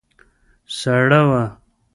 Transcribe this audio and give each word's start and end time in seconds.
سړه 0.77 1.21
وه. 1.29 1.43